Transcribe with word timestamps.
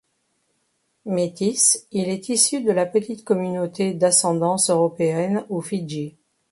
Métis, 1.05 1.85
il 1.91 2.09
est 2.09 2.29
issu 2.29 2.63
de 2.63 2.71
la 2.71 2.87
petite 2.87 3.23
communauté 3.23 3.93
d'ascendance 3.93 4.71
européenne 4.71 5.45
aux 5.49 5.61
Fidji. 5.61 6.17